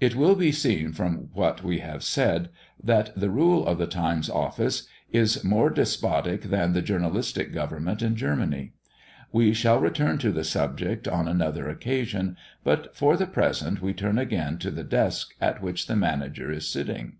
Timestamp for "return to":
9.80-10.32